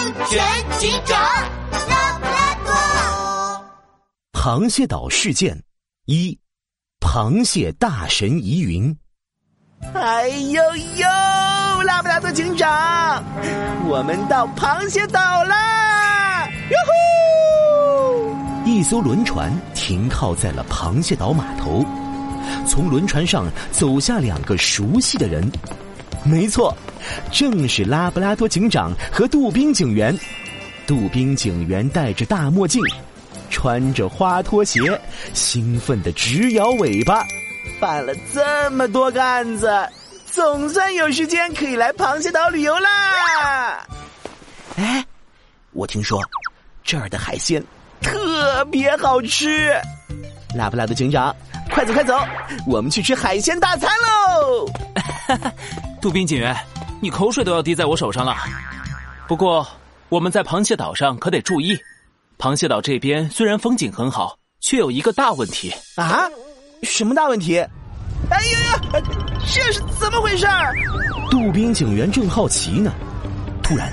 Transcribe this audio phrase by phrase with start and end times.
[0.00, 0.42] 安全
[0.78, 1.20] 警长
[1.90, 2.72] 拉布拉多。
[4.32, 5.62] 螃蟹岛事件
[6.06, 6.38] 一：
[7.00, 8.96] 螃蟹大神疑云。
[9.92, 10.62] 哎呦
[10.96, 13.22] 呦，拉布拉多警长，
[13.86, 16.48] 我们到螃蟹岛啦！
[16.48, 18.70] 哟呼！
[18.70, 21.84] 一艘轮船停靠在了螃蟹岛码头，
[22.66, 25.46] 从轮船上走下两个熟悉的人。
[26.24, 26.74] 没错，
[27.32, 30.16] 正是拉布拉多警长和杜宾警员。
[30.86, 32.82] 杜宾警员戴着大墨镜，
[33.48, 35.00] 穿着花拖鞋，
[35.32, 37.24] 兴奋的直摇尾巴。
[37.78, 39.70] 办了这么多个案子，
[40.30, 43.86] 总算有时间可以来螃蟹岛旅游啦！
[44.76, 45.04] 哎，
[45.72, 46.20] 我听说
[46.84, 47.62] 这儿的海鲜
[48.00, 49.72] 特别好吃。
[50.54, 51.34] 拉布拉多警长，
[51.72, 52.18] 快走快走，
[52.66, 54.69] 我们去吃海鲜大餐喽！
[56.00, 56.56] 杜宾警员，
[57.00, 58.34] 你口水都要滴在我手上了。
[59.28, 59.66] 不过
[60.08, 61.78] 我们在螃蟹岛上可得注意，
[62.38, 66.22] 螃蟹岛这边虽然风景很好，却有一个大问题啊。
[66.82, 67.58] 什么大问题？
[68.30, 69.04] 哎呦呦，
[69.46, 70.46] 这是怎么回事？
[71.30, 72.90] 杜宾警员正好奇呢，
[73.62, 73.92] 突然，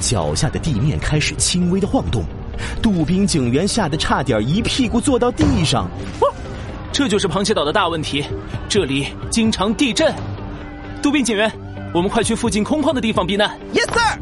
[0.00, 2.24] 脚下的地面开始轻微的晃动，
[2.80, 5.90] 杜宾警员吓得差点一屁股坐到地上。
[6.20, 6.32] 哦，
[6.92, 8.24] 这就是螃蟹岛的大问题，
[8.68, 10.14] 这里经常地震。
[11.00, 11.50] 杜宾警员，
[11.94, 13.58] 我们快去附近空旷的地方避难。
[13.72, 14.18] Yes sir。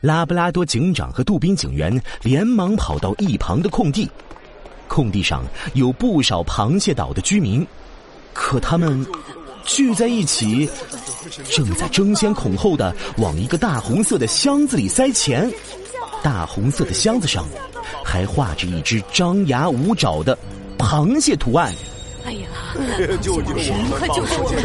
[0.00, 4.10] 拉布拉多警长和杜宾警员连忙跑到一旁的空地。
[4.88, 5.42] 空地上
[5.74, 7.66] 有不少螃蟹岛的居民，
[8.32, 9.04] 可他们
[9.64, 10.68] 聚在一起，
[11.50, 15.50] 正在争先恐后的往一个大红色的箱子里塞钱。
[16.22, 17.44] 大红色的箱子上
[18.04, 20.36] 还画着一只张牙舞爪的
[20.78, 21.72] 螃蟹图案。
[22.26, 22.48] 哎呀！
[23.22, 23.90] 救救我们！
[23.98, 24.58] 快救救我们！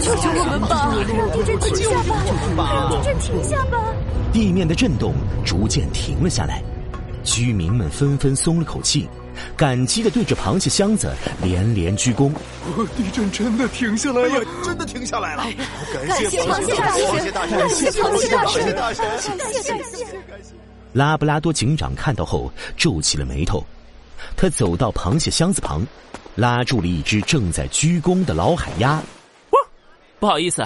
[0.00, 0.94] 救救我们吧！
[1.12, 1.98] 让地震停下
[2.54, 2.72] 吧！
[2.72, 3.92] 让地震停下吧！
[4.32, 6.62] 地面的震动逐渐停了下来，
[7.24, 9.08] 居民们纷纷松了口气。
[9.56, 11.12] 感激的对着螃蟹箱子
[11.42, 12.32] 连连鞠躬。
[12.96, 15.42] 地震真的停下来了，真的停下来了！
[15.92, 19.04] 感谢螃蟹大神，感谢螃蟹大神，大神，
[19.52, 20.54] 谢谢感谢。
[20.92, 23.64] 拉布拉多警长看到后皱起了眉头，
[24.36, 25.86] 他走到螃蟹箱子旁，
[26.34, 29.02] 拉住了一只正在鞠躬的老海鸭。
[30.18, 30.64] 不好意思，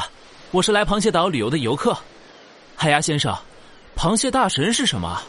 [0.50, 1.96] 我是来螃蟹岛旅游的游客。
[2.74, 3.36] 海鸭先生，
[3.96, 5.22] 螃蟹大神是什么？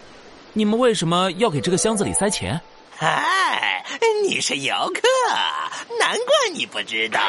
[0.54, 2.62] 你们为什么要给这个箱子里塞钱？
[3.00, 3.84] 哎，
[4.24, 5.02] 你是游客，
[6.00, 7.20] 难怪你不知道，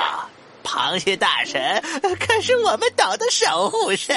[0.62, 1.82] 螃蟹大神
[2.20, 4.14] 可是我们岛的守护神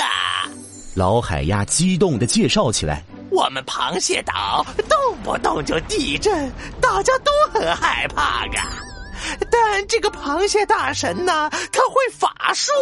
[0.00, 0.48] 啊！
[0.94, 6.50] 老海鸭激动的介绍起来：“我们螃蟹岛动不动就地震，
[6.80, 8.82] 大家都很害怕啊。
[9.50, 12.72] 但这个螃蟹大神呢，他会法术，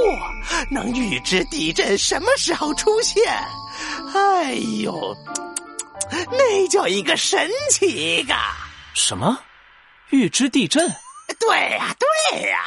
[0.70, 3.24] 能预知地震什么时候出现。
[4.14, 4.52] 哎
[4.82, 5.16] 呦！”
[6.30, 8.54] 那叫一个神奇嘎！
[8.94, 9.36] 什么？
[10.10, 10.88] 预知地震？
[11.38, 11.94] 对呀，
[12.30, 12.64] 对呀！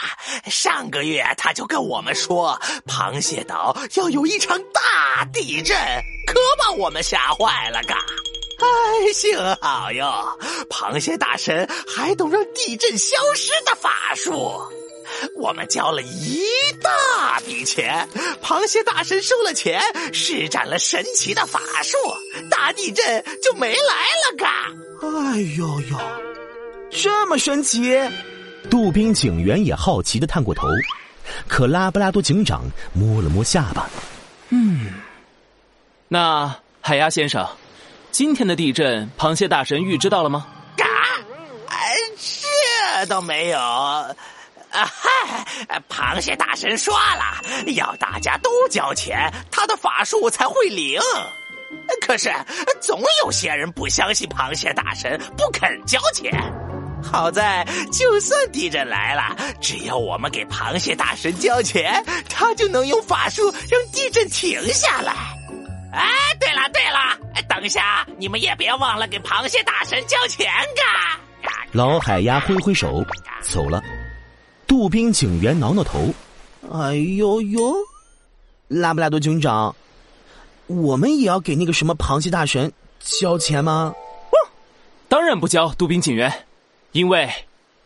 [0.50, 5.76] 上个月他就跟我们说，螃蟹岛要有一场大地震，
[6.26, 7.96] 可把我们吓坏了嘎！
[8.60, 10.38] 哎，幸好哟，
[10.70, 14.62] 螃蟹大神还懂让地震消失的法术。
[15.36, 16.46] 我们交了一
[16.82, 18.08] 大笔钱，
[18.44, 19.82] 螃蟹大神收了钱，
[20.14, 21.98] 施展了神奇的法术，
[22.50, 24.68] 大地震就没来了嘎！
[25.02, 25.98] 哎呦呦，
[26.92, 27.98] 这么神奇！
[28.70, 30.68] 杜宾警员也好奇的探过头，
[31.48, 32.64] 可拉布拉多警长
[32.94, 33.90] 摸了摸下巴，
[34.50, 34.94] 嗯，
[36.08, 37.48] 那海鸭先生，
[38.12, 40.48] 今天的地震，螃蟹大神预知到了吗？
[40.78, 40.86] 嘎，
[41.68, 41.94] 哎，
[43.00, 43.60] 这倒没有。
[43.60, 45.82] 啊嗨！
[45.90, 51.00] 螃蟹大神说了，要大家都交钱，他的法术才会灵。
[52.06, 52.32] 可是
[52.80, 56.32] 总有些人不相信螃蟹大神，不肯交钱。
[57.04, 65.14] 好在，就算地震来了，只要我们给螃蟹大神交钱，他就能用法术让地震停下来。
[65.92, 66.08] 哎，
[66.40, 67.18] 对了对了，
[67.48, 71.20] 等一下你们也别忘了给螃蟹大神交钱嘎！
[71.72, 73.04] 老海鸭挥挥手
[73.42, 73.82] 走了。
[74.68, 76.14] 杜宾警员挠挠头，
[76.72, 77.76] 哎呦呦，
[78.68, 79.76] 拉布拉多警长，
[80.68, 83.94] 我们也要给那个什么螃蟹大神交钱吗？
[85.08, 86.32] 当然不交，杜宾警员，
[86.92, 87.30] 因为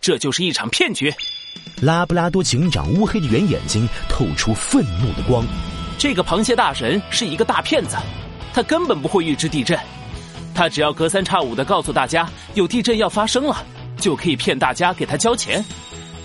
[0.01, 1.13] 这就是一场骗局。
[1.81, 5.45] 拉布拉多警长乌黑的圆眼睛透出愤怒的光。
[5.97, 7.95] 这个螃蟹大神是一个大骗子，
[8.53, 9.77] 他根本不会预知地震，
[10.55, 13.63] 他只要隔三差五的告诉大家有地震要发生了，
[13.97, 15.63] 就可以骗大家给他交钱。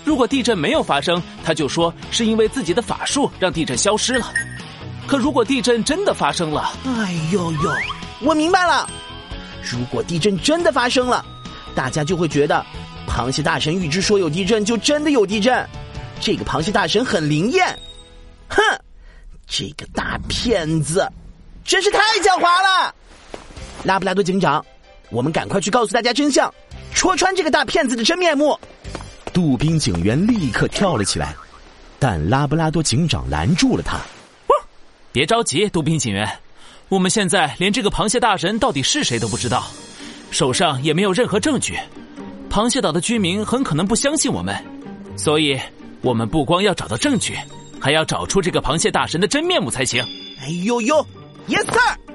[0.04, 4.32] 如果地震没有发生，他就说是因为自己的法术让地震消失了。
[5.06, 7.72] 可如果地震真的发生了，哎呦呦，
[8.20, 8.88] 我明白了。
[9.62, 11.24] 如果地震真的发生了，
[11.78, 12.66] 大家就会觉得，
[13.06, 15.64] 螃蟹大神预知说有地震，就真的有地震。
[16.20, 17.64] 这个螃蟹大神很灵验。
[18.48, 18.60] 哼，
[19.46, 21.08] 这个大骗子，
[21.64, 22.92] 真是太狡猾了！
[23.84, 24.64] 拉布拉多警长，
[25.10, 26.52] 我们赶快去告诉大家真相，
[26.92, 28.58] 戳穿这个大骗子的真面目。
[29.32, 31.36] 杜宾警员立刻跳了起来，
[32.00, 34.00] 但拉布拉多警长拦住了他。
[35.12, 36.28] 别着急，杜宾警员，
[36.88, 39.64] 我们现在连这个螃蟹大神到底是谁都不知道，
[40.30, 41.78] 手上也没有任何证据。
[42.50, 44.56] 螃蟹岛的居民很可能不相信我们，
[45.16, 45.58] 所以
[46.00, 47.36] 我们不光要找到证据，
[47.78, 50.02] 还要找出这个螃蟹大神的真面目才行。
[50.40, 51.06] 哎呦呦
[51.48, 52.07] ，Yes sir。